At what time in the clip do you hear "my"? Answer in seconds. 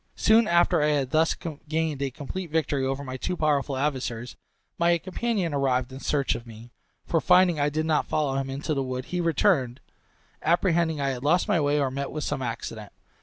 3.03-3.17, 4.79-4.97, 11.47-11.61